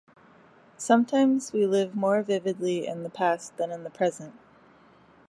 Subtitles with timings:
[0.79, 4.33] Sometimes, we live more vividly in the past than in the present.